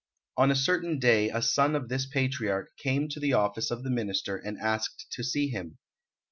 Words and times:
On 0.35 0.49
a 0.49 0.55
certain 0.55 0.97
day 0.97 1.29
a 1.29 1.43
son 1.43 1.75
of 1.75 1.87
this 1.87 2.07
patriarch 2.07 2.75
came 2.75 3.07
to 3.09 3.19
the 3.19 3.33
office 3.33 3.69
of 3.69 3.83
the 3.83 3.91
Minister 3.91 4.35
and 4.35 4.57
asked 4.57 5.05
to 5.11 5.23
see 5.23 5.49
him. 5.49 5.77